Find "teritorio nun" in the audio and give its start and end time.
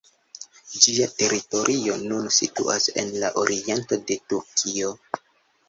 1.19-2.33